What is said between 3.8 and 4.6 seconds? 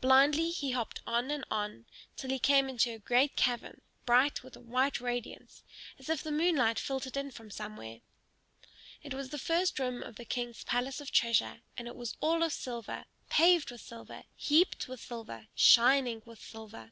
bright with a